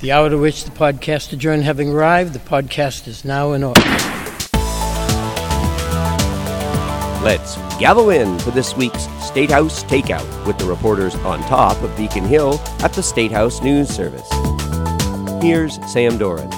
[0.00, 3.82] The hour to which the podcast adjourned having arrived, the podcast is now in order.
[7.22, 11.94] Let's gather in for this week's State House Takeout with the reporters on top of
[11.98, 14.26] Beacon Hill at the State House News Service.
[15.42, 16.50] Here's Sam Doran.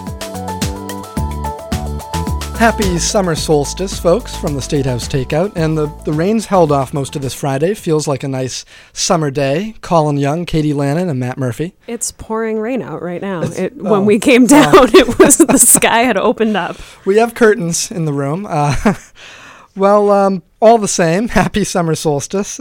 [2.63, 5.57] Happy summer solstice, folks, from the State House Takeout.
[5.57, 7.75] And the, the rain's held off most of this Friday.
[7.75, 9.75] Feels like a nice summer day.
[9.81, 11.75] Colin Young, Katie Lannon, and Matt Murphy.
[11.89, 13.43] It's pouring rain out right now.
[13.43, 14.89] It, oh, when we came down, oh.
[14.95, 16.77] it was the sky had opened up.
[17.05, 18.47] We have curtains in the room.
[18.49, 18.95] Uh,
[19.77, 22.61] well, um, all the same, happy summer solstice.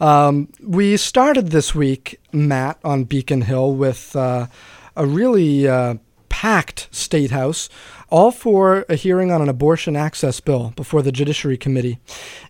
[0.00, 4.46] um, we started this week, Matt, on Beacon Hill with uh,
[4.94, 5.96] a really uh,
[6.44, 7.70] packed state house
[8.10, 11.98] all for a hearing on an abortion access bill before the Judiciary Committee.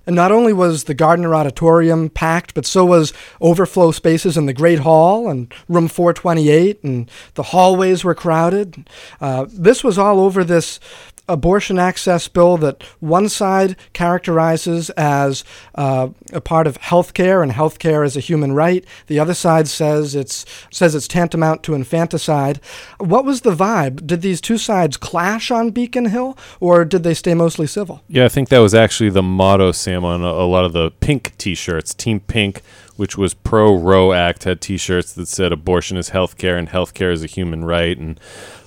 [0.04, 4.52] And not only was the Gardner Auditorium packed, but so was overflow spaces in the
[4.52, 8.90] Great Hall and room 428, and the hallways were crowded.
[9.20, 10.80] Uh, this was all over this
[11.28, 15.44] abortion access bill that one side characterizes as
[15.74, 18.84] uh, a part of health care and health care as a human right.
[19.06, 22.60] The other side says it's says it's tantamount to infanticide.
[22.98, 24.06] What was the vibe?
[24.06, 28.02] Did these two sides clash on Beacon Hill, or did they stay mostly civil?
[28.08, 30.90] Yeah, I think that was actually the motto, Sam, on a, a lot of the
[30.90, 31.94] pink T-shirts.
[31.94, 32.62] Team Pink
[32.96, 37.24] which was pro Roe Act, had T-shirts that said "Abortion is healthcare and healthcare is
[37.24, 38.20] a human right," and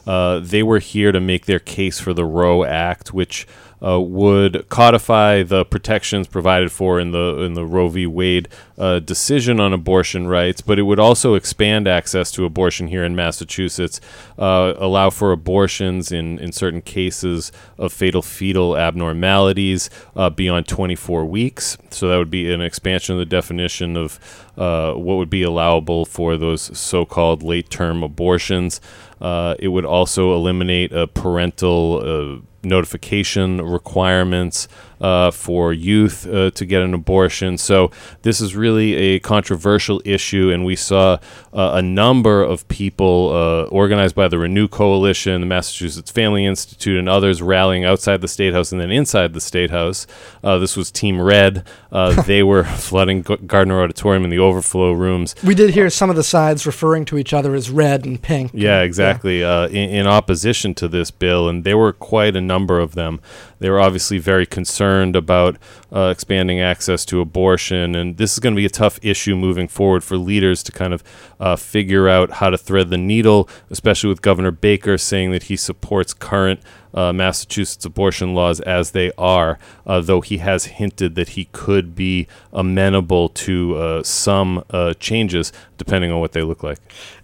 [0.08, 3.46] uh, they were here to make their case for the Roe Act, which
[3.86, 8.08] uh, would codify the protections provided for in the in the Roe v.
[8.08, 8.48] Wade
[8.78, 13.16] uh, decision on abortion rights, but it would also expand access to abortion here in
[13.16, 14.02] Massachusetts,
[14.40, 21.26] uh, allow for abortions in, in certain cases of fatal fetal abnormalities uh, beyond 24
[21.26, 21.78] weeks.
[21.92, 24.20] So that would be an expansion of the definition of
[24.58, 28.82] uh, what would be allowable for those so-called late-term abortions.
[29.22, 34.68] Uh, it would also eliminate a parental notification requirements
[35.00, 37.58] uh, for youth uh, to get an abortion.
[37.58, 37.92] So
[38.24, 41.20] this is really a controversial issue, and we saw
[41.54, 46.98] uh, a number of people uh, organized by the Renew Coalition, the Massachusetts Family Institute,
[46.98, 50.08] and others rallying outside the State House and then inside the State House.
[50.44, 51.66] Uh, this was Team Red.
[51.92, 55.36] Uh, they were flooding Gardner Auditorium in the overflow rooms.
[55.44, 58.52] We did hear some of the sides referring to each other as red and pink.
[58.54, 59.42] Yeah, exactly.
[59.42, 59.68] Yeah.
[59.68, 63.20] In, in opposition to this bill, and there were quite a number of them.
[63.60, 65.58] They were obviously very concerned about
[65.92, 69.68] uh, expanding access to abortion, and this is going to be a tough issue moving
[69.68, 71.04] forward for leaders to kind of
[71.40, 75.56] uh, figure out how to thread the needle, especially with Governor Baker saying that he
[75.56, 76.60] supports current
[76.94, 81.96] uh, Massachusetts abortion laws as they are, uh, though he has hinted that he could
[81.96, 86.80] be amenable to uh, some uh, changes depending on what they look like.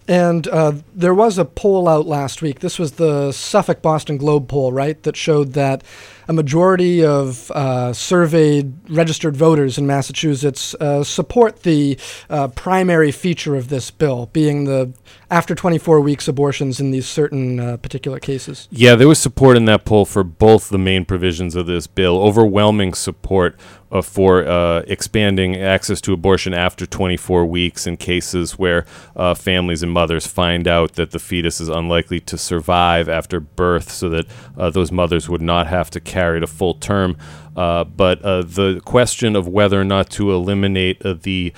[0.06, 2.60] And uh, there was a poll out last week.
[2.60, 5.02] This was the Suffolk Boston Globe poll, right?
[5.02, 5.82] That showed that
[6.28, 11.98] a majority of uh, surveyed registered voters in Massachusetts uh, support the
[12.28, 14.92] uh, primary feature of this bill, being the
[15.30, 18.68] after 24 weeks abortions in these certain uh, particular cases.
[18.70, 22.20] Yeah, there was support in that poll for both the main provisions of this bill.
[22.22, 23.58] Overwhelming support
[23.94, 28.84] uh, for uh, expanding access to abortion after 24 weeks in cases where
[29.14, 33.90] uh, families and mothers find out that the fetus is unlikely to survive after birth,
[33.90, 34.26] so that
[34.58, 37.16] uh, those mothers would not have to carry it a full term.
[37.56, 41.52] Uh, but uh, the question of whether or not to eliminate the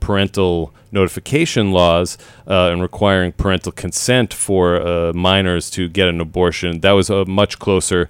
[0.00, 2.16] parental notification laws
[2.46, 8.08] and requiring parental consent for minors to get an abortion, that was a much closer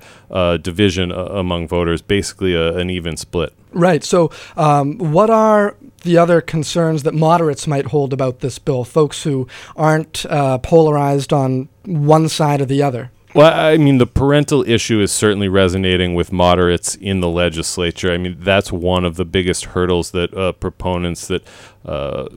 [0.62, 3.52] division among voters, basically a, an even split.
[3.76, 4.02] Right.
[4.02, 8.84] So, um, what are the other concerns that moderates might hold about this bill?
[8.84, 9.46] Folks who
[9.76, 13.10] aren't uh, polarized on one side or the other.
[13.36, 18.10] Well, I mean, the parental issue is certainly resonating with moderates in the legislature.
[18.10, 21.46] I mean, that's one of the biggest hurdles that uh, proponents that
[21.86, 22.28] uh,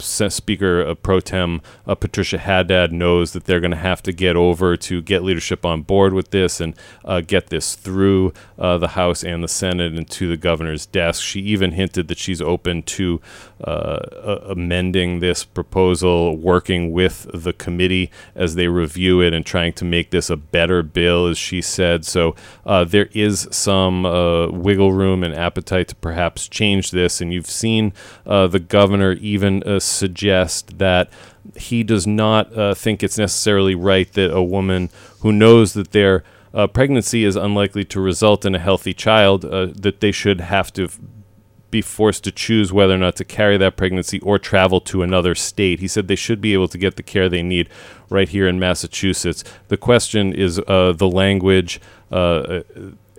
[0.00, 4.36] Speaker uh, Pro Tem uh, Patricia Haddad knows that they're going to have to get
[4.36, 6.74] over to get leadership on board with this and
[7.04, 11.22] uh, get this through uh, the House and the Senate and to the governor's desk.
[11.22, 13.20] She even hinted that she's open to
[13.62, 19.84] uh, amending this proposal, working with the committee as they review it and trying to
[19.84, 22.04] make this a better bill, as she said.
[22.04, 22.34] So
[22.64, 24.02] there is some
[24.62, 27.20] wiggle room and appetite to perhaps change this.
[27.20, 27.92] And you've seen
[28.24, 31.10] the governor even suggest that
[31.56, 34.90] he does not uh, think it's necessarily right that a woman
[35.20, 36.24] who knows that their
[36.54, 40.72] uh, pregnancy is unlikely to result in a healthy child, uh, that they should have
[40.72, 40.98] to f-
[41.70, 45.34] be forced to choose whether or not to carry that pregnancy or travel to another
[45.34, 45.80] state.
[45.80, 47.68] He said they should be able to get the care they need
[48.08, 49.44] right here in Massachusetts.
[49.68, 51.80] The question is uh, the language.
[52.10, 52.62] Uh,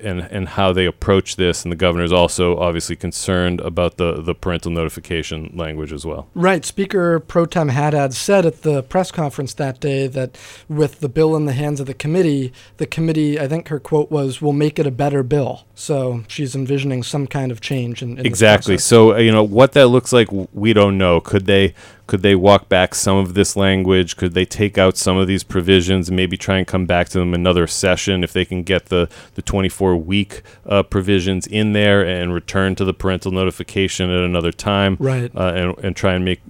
[0.02, 1.64] and and how they approach this.
[1.64, 6.28] And the governor is also obviously concerned about the the parental notification language as well.
[6.34, 6.66] Right.
[6.66, 10.38] Speaker Pro Tem Haddad said at the press conference that day that
[10.68, 14.12] with the bill in the hands of the committee, the committee, I think her quote
[14.12, 18.18] was, "will make it a better bill." So she's envisioning some kind of change in,
[18.18, 18.78] in exactly.
[18.78, 21.22] So you know what that looks like, we don't know.
[21.22, 21.74] Could they
[22.10, 24.18] could they walk back some of this language?
[24.18, 27.20] Could they take out some of these provisions and maybe try and come back to
[27.20, 32.04] them another session if they can get the, the 24 week uh, provisions in there
[32.04, 34.98] and return to the parental notification at another time?
[35.00, 35.32] Right.
[35.36, 36.42] Uh, and, and try and make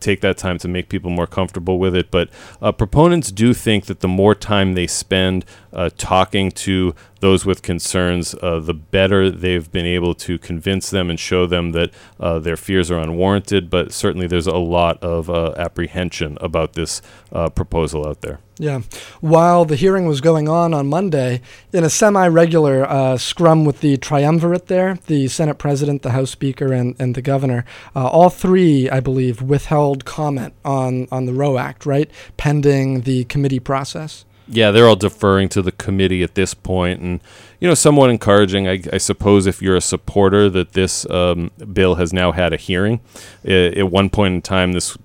[0.00, 2.10] take that time to make people more comfortable with it.
[2.10, 2.28] But
[2.60, 7.62] uh, proponents do think that the more time they spend uh, talking to those with
[7.62, 12.38] concerns, uh, the better they've been able to convince them and show them that uh,
[12.40, 13.70] their fears are unwarranted.
[13.70, 18.40] But certainly, there's a lot of uh, apprehension about this uh, proposal out there.
[18.58, 18.82] Yeah.
[19.20, 21.40] While the hearing was going on on Monday,
[21.72, 26.30] in a semi regular uh, scrum with the triumvirate there, the Senate President, the House
[26.30, 27.64] Speaker, and, and the Governor,
[27.94, 32.10] all three, I believe, withheld comment on, on the Roe Act, right?
[32.36, 37.20] Pending the committee process yeah, they're all deferring to the committee at this point, and
[37.60, 41.94] you know, somewhat encouraging, I, I suppose, if you're a supporter that this um, bill
[41.94, 43.00] has now had a hearing.
[43.44, 44.96] at one point in time, this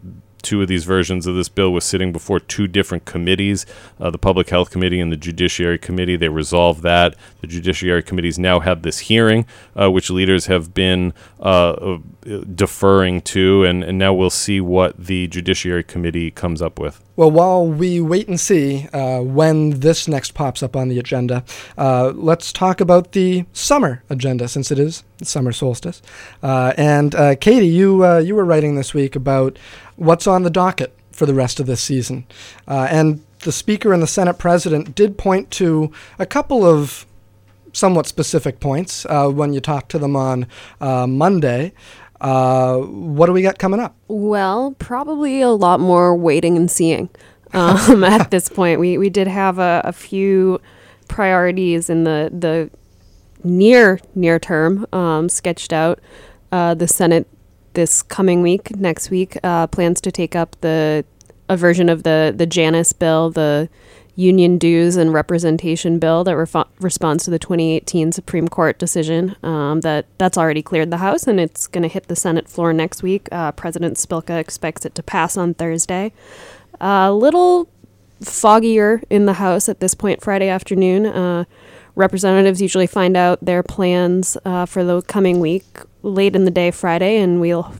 [0.41, 3.65] two of these versions of this bill was sitting before two different committees,
[3.99, 6.15] uh, the Public Health Committee and the Judiciary Committee.
[6.15, 7.15] They resolved that.
[7.41, 9.45] The Judiciary Committees now have this hearing,
[9.79, 11.97] uh, which leaders have been uh, uh,
[12.55, 17.03] deferring to, and, and now we'll see what the Judiciary Committee comes up with.
[17.17, 21.43] Well, while we wait and see uh, when this next pops up on the agenda,
[21.75, 26.03] uh, let's talk about the summer agenda since it is summer solstice.
[26.43, 29.57] Uh, and uh, Katie, you uh, you were writing this week about
[29.95, 32.27] what's on the docket for the rest of this season,
[32.67, 37.07] uh, and the Speaker and the Senate President did point to a couple of
[37.73, 40.47] somewhat specific points when you talked to them on
[40.79, 41.73] Monday.
[42.19, 43.95] Uh, what do we got coming up?
[44.07, 47.09] Well, probably a lot more waiting and seeing.
[47.53, 50.59] Um, at this point, we we did have a, a, few
[51.07, 52.69] priorities in the the
[53.43, 55.99] near near term um, sketched out.
[56.51, 57.27] Uh, the Senate
[57.73, 61.05] this coming week, next week, uh, plans to take up the
[61.49, 63.69] a version of the the Janus bill, the
[64.17, 66.35] union dues and representation bill that
[66.79, 71.39] responds to the 2018 Supreme Court decision um, that that's already cleared the House and
[71.39, 73.29] it's going to hit the Senate floor next week.
[73.31, 76.11] Uh, President Spilka expects it to pass on Thursday.
[76.81, 77.69] A little
[78.21, 81.05] foggier in the House at this point Friday afternoon.
[81.05, 81.45] Uh,
[81.93, 85.65] representatives usually find out their plans uh, for the coming week
[86.01, 87.75] late in the day Friday, and we'll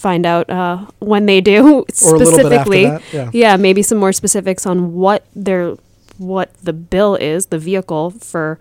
[0.00, 2.84] find out uh, when they do specifically.
[3.12, 3.30] yeah.
[3.32, 5.76] yeah, maybe some more specifics on what their
[6.18, 8.58] what the bill is, the vehicle for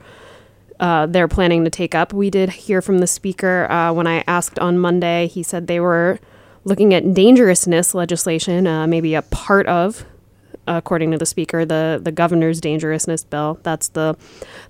[0.80, 2.14] uh, they're planning to take up.
[2.14, 5.28] We did hear from the speaker uh, when I asked on Monday.
[5.28, 6.20] He said they were
[6.64, 10.06] looking at dangerousness legislation, uh, maybe a part of,
[10.68, 13.60] according to the speaker, the the governor's dangerousness bill.
[13.64, 14.18] That's the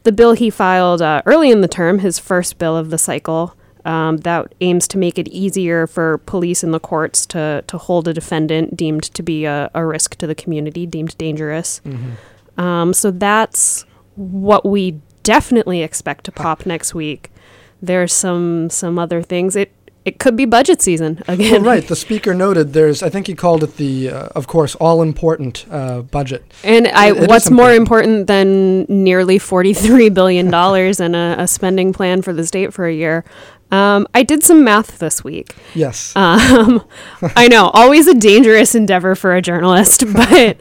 [0.03, 3.55] the bill he filed uh, early in the term, his first bill of the cycle
[3.89, 8.07] um, that aims to make it easier for police and the courts to, to hold
[8.07, 11.81] a defendant deemed to be a, a risk to the community, deemed dangerous.
[11.83, 12.61] Mm-hmm.
[12.61, 17.31] Um, so that's what we definitely expect to pop next week.
[17.81, 19.55] There's some some other things.
[19.55, 19.71] It
[20.05, 21.63] it could be budget season again.
[21.63, 21.87] Well, right.
[21.87, 25.65] The speaker noted there's, I think he called it the, uh, of course, all important
[25.69, 26.43] uh, budget.
[26.63, 32.21] And I, it what's more important than nearly $43 billion and a, a, spending plan
[32.21, 33.23] for the state for a year?
[33.71, 35.55] Um, I did some math this week.
[35.75, 36.15] Yes.
[36.15, 36.83] Um,
[37.35, 40.57] I know, always a dangerous endeavor for a journalist, but.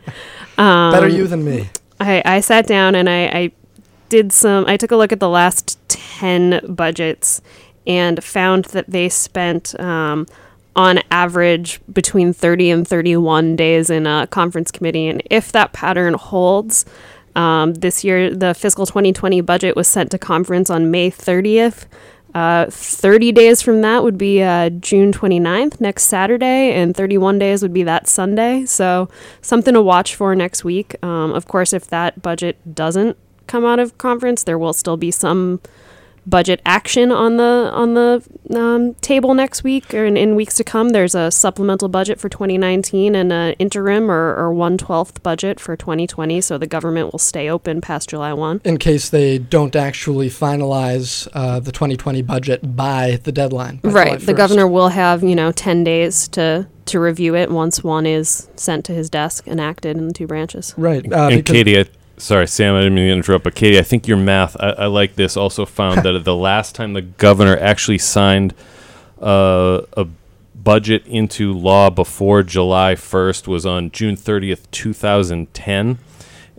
[0.59, 1.71] Um, Better you than me.
[2.00, 3.53] I, I sat down and I, I
[4.09, 7.41] did some, I took a look at the last 10 budgets
[7.87, 10.27] and found that they spent um,
[10.77, 15.09] on average between 30 and 31 days in a conference committee.
[15.09, 16.85] And if that pattern holds,
[17.35, 21.87] um, this year the fiscal 2020 budget was sent to conference on May 30th.
[22.38, 27.62] Uh, 30 days from that would be uh, June 29th, next Saturday, and 31 days
[27.62, 28.64] would be that Sunday.
[28.64, 29.09] So,
[29.42, 30.95] something to watch for next week.
[31.02, 33.16] Um, of course, if that budget doesn't
[33.49, 35.61] come out of conference, there will still be some
[36.28, 38.23] budget action on the on the
[38.54, 40.90] um, table next week or in, in weeks to come.
[40.90, 45.76] There's a supplemental budget for 2019 and an interim or, or one twelfth budget for
[45.76, 46.40] 2020.
[46.40, 48.62] So the government will stay open past July 1.
[48.64, 53.78] In case they don't actually finalize uh, the 2020 budget by the deadline.
[53.78, 54.20] by Right.
[54.20, 58.49] The governor will have you know 10 days to to review it once one is
[58.56, 60.75] sent to his desk and acted in the two branches.
[60.76, 61.11] Right.
[61.11, 61.85] Uh, and Katie, I,
[62.18, 64.87] sorry, Sam, I didn't mean to interrupt, but Katie, I think your math, I, I
[64.87, 68.54] like this, also found that the last time the governor actually signed
[69.20, 70.06] uh, a
[70.54, 75.98] budget into law before July 1st was on June 30th, 2010.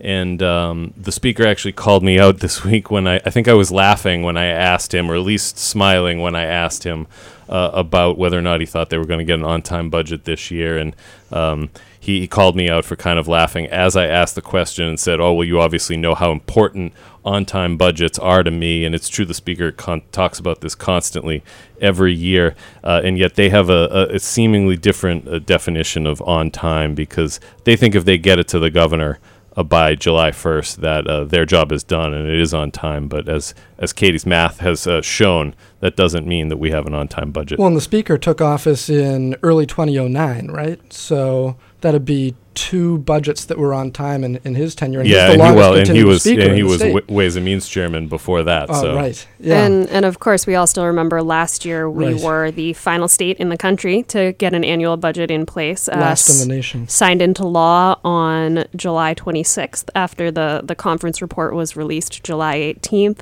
[0.00, 3.52] And um, the speaker actually called me out this week when I, I think I
[3.52, 7.06] was laughing when I asked him, or at least smiling when I asked him
[7.48, 9.90] uh, about whether or not he thought they were going to get an on time
[9.90, 10.78] budget this year.
[10.78, 10.96] And
[11.30, 11.70] um,
[12.02, 15.20] he, called me out for kind of laughing as I asked the question and said,
[15.20, 18.86] Oh, well, you obviously know how important on time budgets are to me.
[18.86, 21.44] And it's true, the speaker con- talks about this constantly
[21.78, 22.56] every year.
[22.82, 27.38] Uh, and yet they have a, a, seemingly different uh, definition of on time because
[27.64, 29.18] they think if they get it to the governor,
[29.56, 33.08] uh, by July 1st that uh, their job is done and it is on time.
[33.08, 36.94] But as as Katie's math has uh, shown, that doesn't mean that we have an
[36.94, 37.58] on time budget.
[37.58, 40.80] Well, and the speaker took office in early 2009, right?
[40.92, 45.00] So that'd be two budgets that were on time in, in his tenure.
[45.00, 47.36] And yeah, he's the and he, well, and he was and he was w- Ways
[47.36, 48.66] and Means chairman before that.
[48.68, 49.26] Oh, so right.
[49.38, 49.64] Yeah.
[49.64, 52.22] And and of course, we all still remember last year we Right.
[52.22, 55.88] were the final state in the country to get an annual budget in place.
[55.88, 56.86] uh, Last in the nation.
[56.88, 63.20] Signed into law on July 26th after the, the conference report was released July 18th.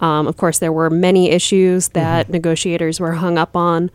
[0.00, 2.32] Um, of course, there were many issues that Mm-hmm.
[2.32, 3.90] negotiators were hung up on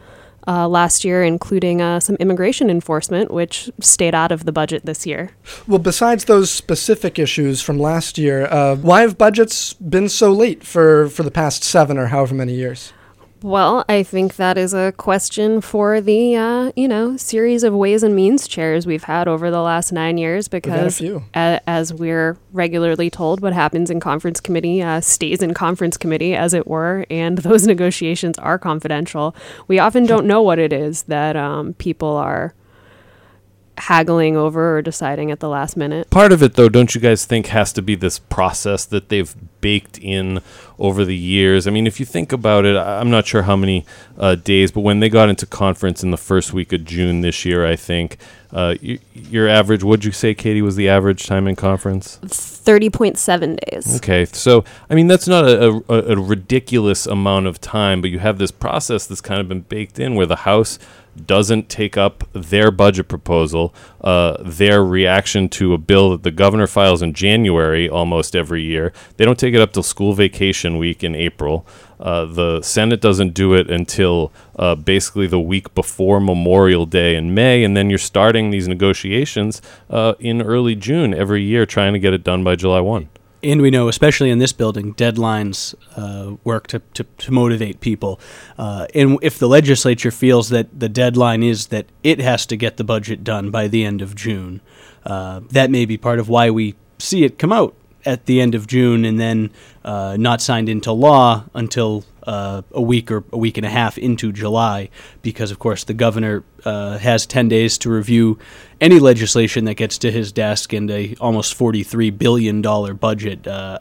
[0.48, 5.06] uh, last year, including uh, some immigration enforcement, which stayed out of the budget this
[5.06, 5.32] year.
[5.68, 10.64] Well, besides those specific issues from last year, uh, why have budgets been so late
[10.64, 12.94] for, for the past seven or however many years?
[13.42, 18.02] Well, I think that is a question for the uh, you know series of ways
[18.02, 21.00] and means chairs we've had over the last nine years because
[21.36, 26.34] a- as we're regularly told, what happens in conference committee uh, stays in conference committee,
[26.36, 29.36] as it were, and those negotiations are confidential.
[29.68, 32.54] We often don't know what it is that um, people are
[33.78, 36.10] haggling over or deciding at the last minute.
[36.10, 39.36] Part of it, though, don't you guys think has to be this process that they've
[39.62, 40.42] baked in
[40.80, 41.68] over the years?
[41.68, 43.86] I mean, if you think about it, I'm not sure how many
[44.18, 47.44] uh, days, but when they got into conference in the first week of June this
[47.44, 48.18] year, I think
[48.52, 52.18] uh, y- your average, what'd you say, Katie, was the average time in conference?
[52.26, 53.98] Thirty point seven days.
[53.98, 58.20] Okay, so I mean that's not a, a, a ridiculous amount of time, but you
[58.20, 60.80] have this process that's kind of been baked in where the House
[61.16, 66.68] doesn't take up their budget proposal, uh, their reaction to a bill that the governor
[66.68, 68.94] files in January almost every year.
[69.18, 71.66] They don't take it up till school vacation week in April.
[72.00, 77.34] Uh, the Senate doesn't do it until uh, basically the week before Memorial Day in
[77.34, 82.00] May, and then you're starting these negotiations uh, in early June every year, trying to
[82.00, 83.10] get it done by July 1.
[83.46, 88.20] And we know, especially in this building, deadlines uh, work to, to, to motivate people.
[88.58, 92.78] Uh, and if the legislature feels that the deadline is that it has to get
[92.78, 94.62] the budget done by the end of June,
[95.06, 97.76] uh, that may be part of why we see it come out
[98.06, 99.52] at the end of June and then
[99.84, 103.98] uh, not signed into law until uh, a week or a week and a half
[103.98, 104.90] into July,
[105.22, 108.40] because of course the governor uh, has 10 days to review
[108.82, 113.48] any legislation that gets to his desk, and a almost 43 billion dollar budget.
[113.48, 113.80] Uh,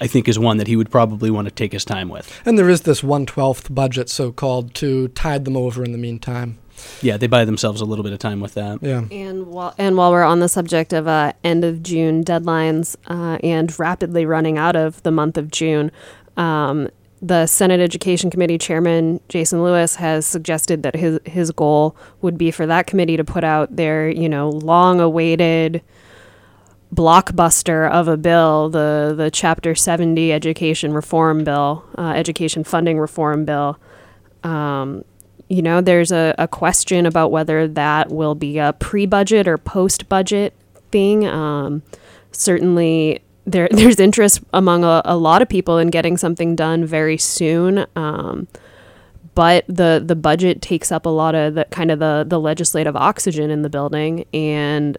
[0.00, 2.42] I think is one that he would probably want to take his time with.
[2.44, 5.98] And there is this one twelfth budget, so called, to tide them over in the
[5.98, 6.58] meantime.
[7.02, 8.82] Yeah, they buy themselves a little bit of time with that.
[8.82, 9.04] Yeah.
[9.10, 13.38] And while and while we're on the subject of uh, end of June deadlines uh,
[13.42, 15.90] and rapidly running out of the month of June,
[16.36, 16.88] um,
[17.22, 22.50] the Senate Education Committee Chairman Jason Lewis has suggested that his his goal would be
[22.50, 25.82] for that committee to put out their you know long awaited
[26.94, 33.44] blockbuster of a bill, the the Chapter 70 Education Reform Bill, uh, Education Funding Reform
[33.44, 33.78] Bill.
[34.42, 35.04] Um,
[35.48, 40.54] you know, there's a, a question about whether that will be a pre-budget or post-budget
[40.90, 41.26] thing.
[41.26, 41.82] Um,
[42.32, 47.18] certainly, there there's interest among a, a lot of people in getting something done very
[47.18, 47.86] soon.
[47.96, 48.48] Um,
[49.34, 52.96] but the the budget takes up a lot of the kind of the the legislative
[52.96, 54.96] oxygen in the building, and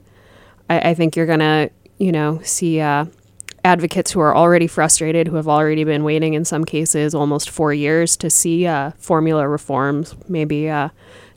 [0.69, 3.05] I, I think you're gonna you know see uh,
[3.65, 7.73] advocates who are already frustrated, who have already been waiting in some cases almost four
[7.73, 10.89] years to see uh, formula reforms maybe uh,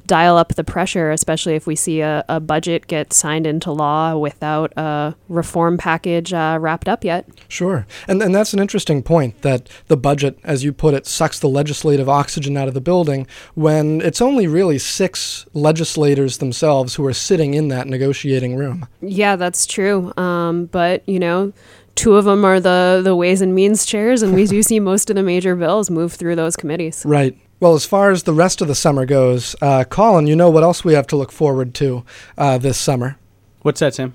[0.06, 4.16] dial up the pressure, especially if we see a, a budget get signed into law
[4.16, 7.28] without a reform package uh, wrapped up yet.
[7.48, 7.86] Sure.
[8.08, 11.48] And, and that's an interesting point that the budget, as you put it, sucks the
[11.48, 17.12] legislative oxygen out of the building when it's only really six legislators themselves who are
[17.12, 18.86] sitting in that negotiating room.
[19.02, 20.12] Yeah, that's true.
[20.16, 21.52] Um, but, you know,
[21.98, 25.10] two of them are the, the Ways and Means chairs, and we do see most
[25.10, 27.04] of the major bills move through those committees.
[27.04, 27.36] Right.
[27.58, 30.62] Well, as far as the rest of the summer goes, uh, Colin, you know what
[30.62, 32.04] else we have to look forward to
[32.38, 33.18] uh, this summer?
[33.62, 34.14] What's that, Sam?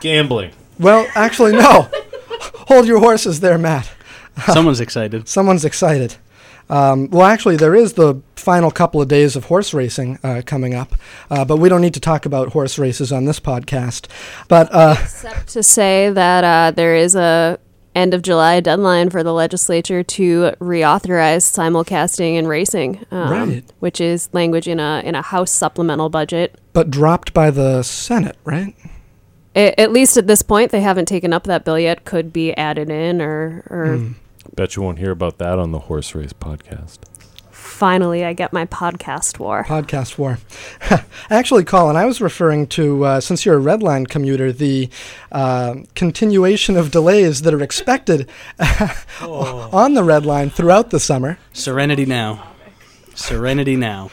[0.00, 0.52] Gambling.
[0.78, 1.90] Well, actually, no.
[2.68, 3.90] Hold your horses there, Matt.
[4.46, 5.28] Someone's excited.
[5.28, 6.16] Someone's excited.
[6.70, 10.74] Um, well, actually, there is the final couple of days of horse racing uh, coming
[10.74, 10.94] up,
[11.30, 14.06] uh, but we don't need to talk about horse races on this podcast.
[14.48, 17.58] But uh, Except to say that uh, there is a
[17.94, 23.64] end of July deadline for the legislature to reauthorize simulcasting and racing, um, Right.
[23.80, 26.60] which is language in a in a House supplemental budget.
[26.74, 28.74] but dropped by the Senate, right?
[29.56, 32.04] At least at this point, they haven't taken up that bill yet.
[32.04, 34.00] Could be added in, or or
[34.54, 36.98] Bet you won't hear about that on the horse race podcast.
[37.50, 39.62] finally, I get my podcast war.
[39.64, 40.38] Podcast war.
[41.30, 44.88] Actually, Colin, I was referring to, uh, since you're a red line commuter, the
[45.30, 48.28] uh, continuation of delays that are expected
[49.20, 51.38] on the red line throughout the summer.
[51.52, 52.48] Serenity now.
[53.14, 54.10] Serenity now.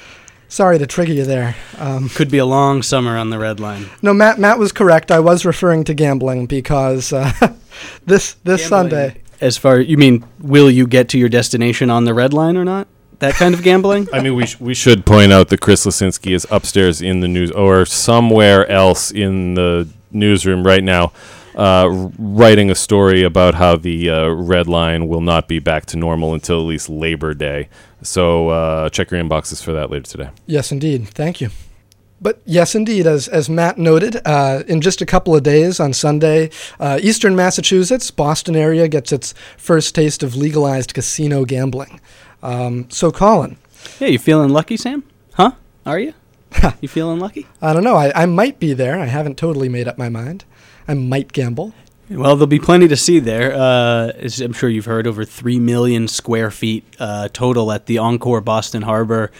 [0.47, 1.55] Sorry to trigger you there.
[1.79, 3.87] Um, Could be a long summer on the red line.
[4.03, 4.37] no, Matt.
[4.39, 5.11] Matt was correct.
[5.11, 7.31] I was referring to gambling because uh,
[8.05, 9.21] this this Sunday.
[9.45, 12.65] As far you mean, will you get to your destination on the red line or
[12.65, 12.87] not?
[13.19, 14.07] That kind of gambling?
[14.13, 17.27] I mean, we, sh- we should point out that Chris Lisinski is upstairs in the
[17.27, 21.11] news or somewhere else in the newsroom right now,
[21.55, 25.97] uh, writing a story about how the uh, red line will not be back to
[25.97, 27.69] normal until at least Labor Day.
[28.01, 30.29] So uh, check your inboxes for that later today.
[30.47, 31.07] Yes, indeed.
[31.07, 31.51] Thank you.
[32.21, 35.93] But yes, indeed, as, as Matt noted, uh, in just a couple of days on
[35.93, 41.99] Sunday, uh, Eastern Massachusetts, Boston area gets its first taste of legalized casino gambling.
[42.41, 43.57] Um, so, Colin,
[43.99, 45.03] yeah, you feeling lucky, Sam?
[45.33, 45.51] Huh?
[45.85, 46.13] Are you?
[46.81, 47.47] you feeling lucky?
[47.61, 47.95] I don't know.
[47.95, 48.99] I, I might be there.
[48.99, 50.45] I haven't totally made up my mind.
[50.87, 51.73] I might gamble.
[52.09, 53.53] Well, there'll be plenty to see there.
[53.53, 57.97] Uh, as I'm sure you've heard, over 3 million square feet uh, total at the
[57.97, 59.31] Encore Boston Harbor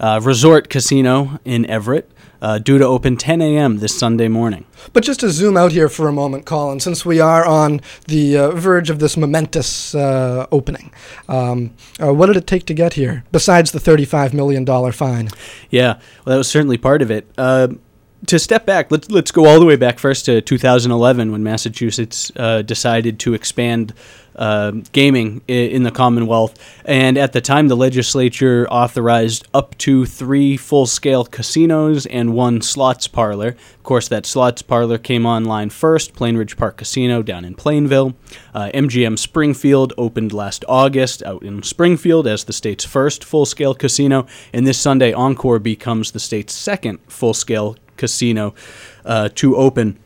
[0.00, 3.78] uh, Resort Casino in Everett, uh, due to open 10 a.m.
[3.78, 4.64] this Sunday morning.
[4.92, 8.38] But just to zoom out here for a moment, Colin, since we are on the
[8.38, 10.92] uh, verge of this momentous uh, opening,
[11.28, 15.28] um, uh, what did it take to get here, besides the $35 million fine?
[15.70, 17.26] Yeah, well, that was certainly part of it.
[17.36, 17.68] Uh,
[18.26, 22.32] to step back, let's let's go all the way back first to 2011 when Massachusetts
[22.36, 23.94] uh, decided to expand
[24.38, 30.56] uh, gaming in the Commonwealth, and at the time the legislature authorized up to three
[30.56, 33.48] full-scale casinos and one slots parlor.
[33.48, 38.14] Of course, that slots parlor came online first, Plainridge Park Casino down in Plainville.
[38.54, 44.26] Uh, MGM Springfield opened last August out in Springfield as the state's first full-scale casino,
[44.52, 48.54] and this Sunday Encore becomes the state's second full-scale casino
[49.04, 49.98] uh, to open.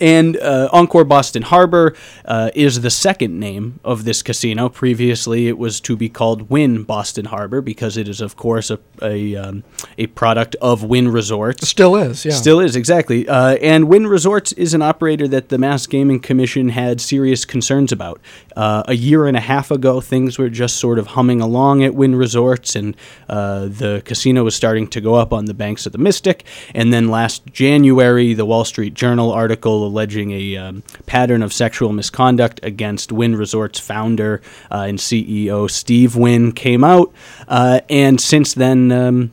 [0.00, 1.94] And uh, Encore Boston Harbor
[2.24, 4.68] uh, is the second name of this casino.
[4.68, 8.78] Previously, it was to be called Wynn Boston Harbor because it is, of course, a
[9.02, 9.64] a, um,
[9.98, 11.68] a product of Wynn Resorts.
[11.68, 12.32] Still is, yeah.
[12.32, 13.28] Still is, exactly.
[13.28, 17.92] Uh, and Wynn Resorts is an operator that the Mass Gaming Commission had serious concerns
[17.92, 18.20] about.
[18.56, 21.94] Uh, a year and a half ago, things were just sort of humming along at
[21.94, 22.96] Wynn Resorts, and
[23.28, 26.44] uh, the casino was starting to go up on the banks of the Mystic.
[26.74, 31.92] And then last January, the Wall Street Journal article alleging a um, pattern of sexual
[31.92, 37.12] misconduct against Wynn Resorts founder uh, and CEO Steve Wynn came out.
[37.48, 39.32] Uh, and since then, um,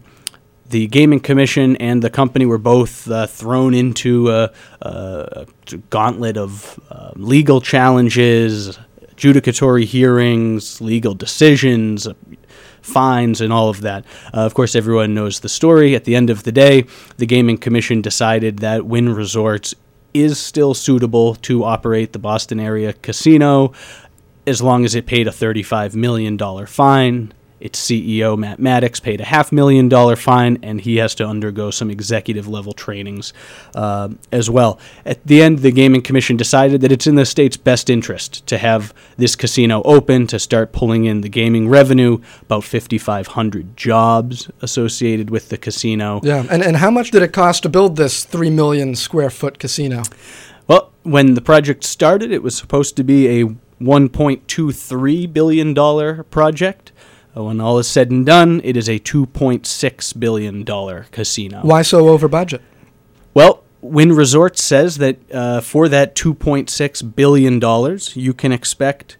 [0.69, 4.51] the gaming commission and the company were both uh, thrown into a,
[4.81, 5.45] a
[5.91, 8.79] gauntlet of uh, legal challenges,
[9.15, 12.07] adjudicatory hearings, legal decisions,
[12.81, 14.05] fines, and all of that.
[14.33, 15.95] Uh, of course, everyone knows the story.
[15.95, 16.85] At the end of the day,
[17.17, 19.73] the gaming commission decided that Wynn Resorts
[20.13, 23.73] is still suitable to operate the Boston area casino
[24.45, 27.33] as long as it paid a $35 million fine.
[27.63, 31.71] Its CEO, Matt Maddox, paid a half million dollar fine, and he has to undergo
[31.71, 33.31] some executive level trainings
[33.73, 34.77] uh, as well.
[35.05, 38.57] At the end, the Gaming Commission decided that it's in the state's best interest to
[38.57, 45.29] have this casino open to start pulling in the gaming revenue, about 5,500 jobs associated
[45.29, 46.19] with the casino.
[46.21, 49.57] Yeah, and, and how much did it cost to build this 3 million square foot
[49.57, 50.03] casino?
[50.67, 53.45] Well, when the project started, it was supposed to be a
[53.81, 56.91] $1.23 billion project.
[57.35, 60.63] Uh, when all is said and done, it is a $2.6 billion
[61.11, 61.61] casino.
[61.61, 62.61] Why so over budget?
[63.33, 69.17] Well, Wynn Resorts says that uh, for that $2.6 billion, you can expect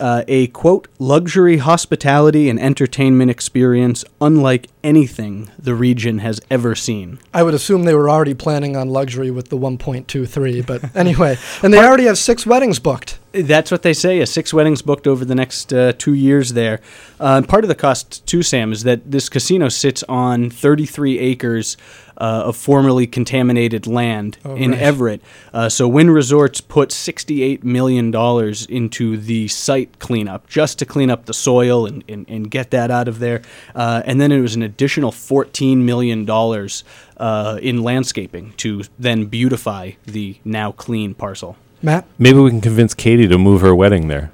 [0.00, 7.18] uh, a quote luxury hospitality and entertainment experience unlike anything the region has ever seen.
[7.32, 11.72] I would assume they were already planning on luxury with the 1.23, but anyway, and
[11.74, 13.18] they already have six weddings booked.
[13.32, 14.24] That's what they say.
[14.26, 16.80] Six weddings booked over the next uh, two years there.
[17.18, 21.76] Uh, part of the cost too, Sam, is that this casino sits on 33 acres
[22.16, 24.80] uh, of formerly contaminated land Oh, in right.
[24.80, 25.20] Everett.
[25.52, 31.10] Uh, so Wynn Resorts put 68 million dollars into the site cleanup just to clean
[31.10, 33.42] up the soil and, and, and get that out of there.
[33.74, 36.82] Uh, and then it was an additional 14 million dollars
[37.16, 41.56] uh, in landscaping to then beautify the now clean parcel.
[41.80, 42.04] Matt?
[42.18, 44.32] Maybe we can convince Katie to move her wedding there.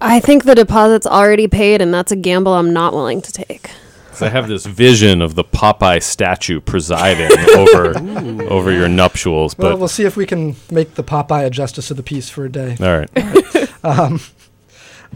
[0.00, 3.70] I think the deposit's already paid, and that's a gamble I'm not willing to take.
[4.10, 7.98] 'Cause I have this vision of the Popeye statue presiding over
[8.48, 11.90] over your nuptials, Well, but we'll see if we can make the Popeye a justice
[11.90, 12.76] of the peace for a day.
[12.80, 13.10] all right.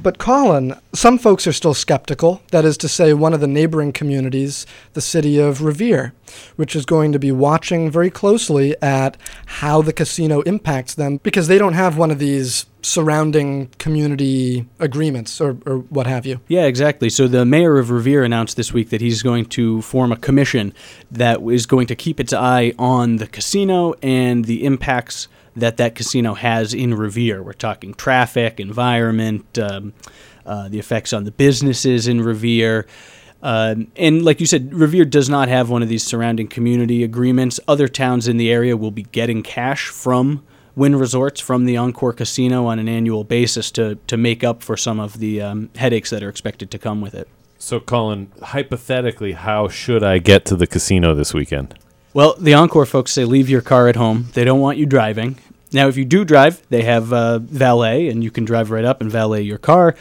[0.03, 2.41] But Colin, some folks are still skeptical.
[2.51, 6.13] That is to say, one of the neighboring communities, the city of Revere,
[6.57, 11.49] which is going to be watching very closely at how the casino impacts them because
[11.49, 16.41] they don't have one of these surrounding community agreements or, or what have you.
[16.47, 17.11] Yeah, exactly.
[17.11, 20.73] So the mayor of Revere announced this week that he's going to form a commission
[21.11, 25.29] that is going to keep its eye on the casino and the impacts
[25.61, 27.43] that that casino has in Revere.
[27.43, 29.93] We're talking traffic, environment, um,
[30.47, 32.87] uh, the effects on the businesses in Revere.
[33.43, 37.61] Um, and like you said, Revere does not have one of these surrounding community agreements.
[37.69, 40.45] Other towns in the area will be getting cash from
[40.75, 44.77] Wynn Resorts, from the Encore Casino on an annual basis to, to make up for
[44.77, 47.29] some of the um, headaches that are expected to come with it.
[47.59, 51.75] So, Colin, hypothetically, how should I get to the casino this weekend?
[52.15, 54.29] Well, the Encore folks say leave your car at home.
[54.35, 55.39] They don't want you driving.
[55.73, 59.01] Now, if you do drive, they have uh, valet, and you can drive right up
[59.01, 59.95] and valet your car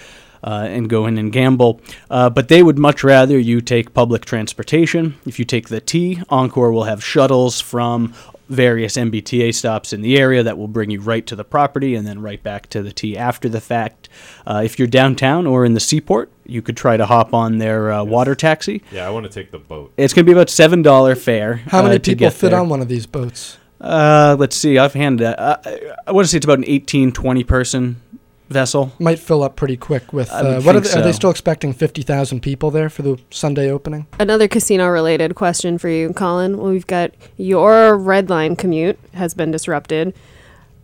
[0.44, 1.82] uh, and go in and gamble.
[2.10, 5.16] Uh, but they would much rather you take public transportation.
[5.26, 8.14] If you take the T, Encore will have shuttles from
[8.50, 12.08] various MBTA stops in the area that will bring you right to the property and
[12.08, 14.08] then right back to the T after the fact.
[14.46, 17.92] Uh, if you're downtown or in the seaport, you could try to hop on their
[17.92, 18.82] uh, water taxi.
[18.92, 19.92] Yeah, I want to take the boat.
[19.98, 21.56] It's going to be about seven dollar fare.
[21.56, 22.60] How many uh, to people get fit there.
[22.60, 23.58] on one of these boats?
[23.80, 24.78] Uh, let's see.
[24.78, 25.58] Offhand, uh,
[26.06, 28.02] I want to say it's about an 18, 20 person
[28.50, 28.92] vessel.
[29.00, 30.32] Might fill up pretty quick with.
[30.32, 33.70] Uh, what are think they, are they still expecting 50,000 people there for the Sunday
[33.70, 34.08] opening?
[34.20, 36.58] Another casino related question for you, Colin.
[36.58, 40.14] Well, we've got your red line commute has been disrupted.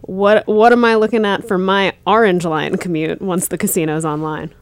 [0.01, 4.53] What what am I looking at for my orange line commute once the casino's online?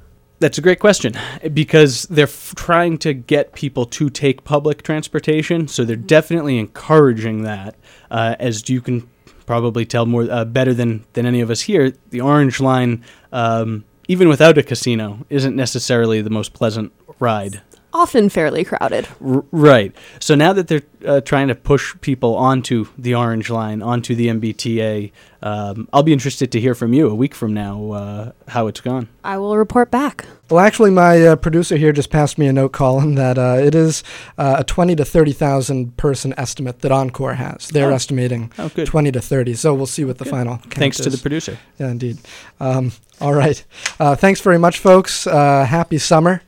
[0.41, 1.13] That's a great question
[1.53, 7.43] because they're f- trying to get people to take public transportation, so they're definitely encouraging
[7.43, 7.75] that.
[8.09, 9.07] Uh, as you can
[9.45, 13.85] probably tell more uh, better than than any of us here, the Orange Line, um,
[14.07, 17.61] even without a casino, isn't necessarily the most pleasant ride.
[17.93, 19.07] Often fairly crowded.
[19.25, 19.93] R- right.
[20.19, 24.27] So now that they're uh, trying to push people onto the Orange Line, onto the
[24.27, 25.11] MBTA,
[25.43, 28.79] um, I'll be interested to hear from you a week from now uh, how it's
[28.79, 29.09] gone.
[29.23, 30.25] I will report back.
[30.49, 33.73] Well, actually, my uh, producer here just passed me a note, Colin, that uh, it
[33.75, 34.03] is
[34.37, 37.67] uh, a 20 to 30,000 person estimate that Encore has.
[37.69, 37.95] They're Oh.
[37.95, 38.87] estimating Oh, good.
[38.87, 39.53] 20 to 30.
[39.55, 40.31] So we'll see what the Good.
[40.31, 41.57] final count Thanks to the producer.
[41.77, 42.19] Yeah, indeed.
[42.59, 43.63] Um, all right.
[43.99, 45.25] Uh, thanks very much, folks.
[45.27, 46.41] Uh, happy summer.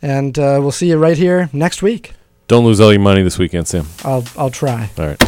[0.00, 2.14] And uh, we'll see you right here next week.
[2.46, 3.86] Don't lose all your money this weekend, Sam.
[4.04, 4.90] I'll, I'll try.
[4.98, 5.22] All right.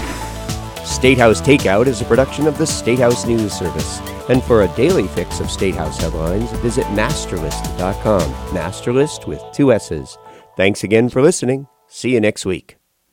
[0.87, 4.01] Statehouse Takeout is a production of the Statehouse News Service.
[4.29, 8.23] And for a daily fix of Statehouse headlines, visit massterlist.com.
[8.55, 10.17] MASSterList with two S's.
[10.57, 11.67] Thanks again for listening.
[11.87, 12.80] See you next week.